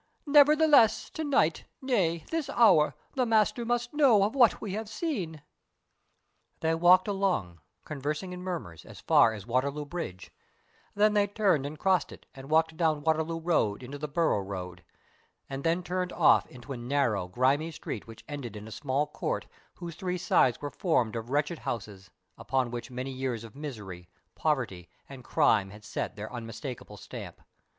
[0.25, 5.43] Nevertheless, to night, nay, this hour, the Master must know of what we have seen."
[6.61, 10.31] They walked along, conversing in murmurs, as far as Waterloo Bridge,
[10.95, 14.83] then they turned and crossed it and walked down Waterloo Road into the Borough Road,
[15.47, 19.45] and then turned off into a narrow, grimy street which ended in a small court
[19.75, 22.09] whose three sides were formed of wretched houses,
[22.39, 27.39] upon which many years of misery, poverty, and crime had set their unmistakable stamp.